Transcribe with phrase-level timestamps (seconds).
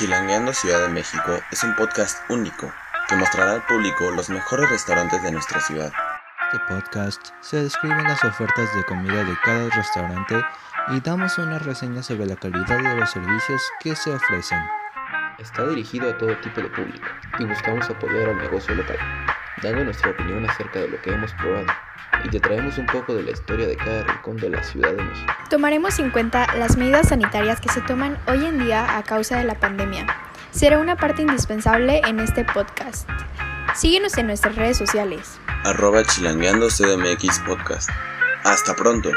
[0.00, 2.72] Chilangueando Ciudad de México es un podcast único
[3.06, 5.92] que mostrará al público los mejores restaurantes de nuestra ciudad.
[6.50, 10.42] Este podcast se describen las ofertas de comida de cada restaurante
[10.88, 14.62] y damos una reseña sobre la calidad de los servicios que se ofrecen.
[15.38, 17.06] Está dirigido a todo tipo de público
[17.38, 18.96] y buscamos apoyar al negocio local,
[19.62, 21.66] dando nuestra opinión acerca de lo que hemos probado
[22.24, 25.02] y te traemos un poco de la historia de cada rincón de la Ciudad de
[25.02, 25.32] México.
[25.48, 29.44] Tomaremos en cuenta las medidas sanitarias que se toman hoy en día a causa de
[29.44, 30.06] la pandemia.
[30.50, 33.08] Será una parte indispensable en este podcast.
[33.74, 35.38] Síguenos en nuestras redes sociales.
[35.64, 37.90] Arroba Chilangueando CDMX Podcast.
[38.44, 39.10] Hasta pronto.